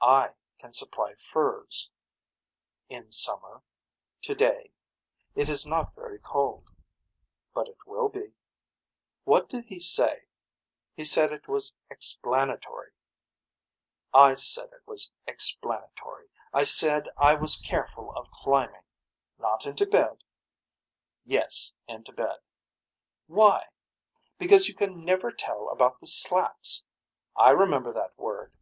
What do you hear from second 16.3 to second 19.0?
I said I was careful of climbing.